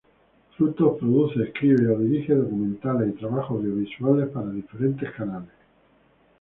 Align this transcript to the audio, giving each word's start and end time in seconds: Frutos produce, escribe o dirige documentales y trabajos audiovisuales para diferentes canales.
Frutos 0.57 0.97
produce, 0.97 1.39
escribe 1.43 1.87
o 1.91 1.99
dirige 1.99 2.33
documentales 2.33 3.09
y 3.09 3.19
trabajos 3.19 3.57
audiovisuales 3.59 4.29
para 4.29 4.49
diferentes 4.49 5.11
canales. 5.11 5.53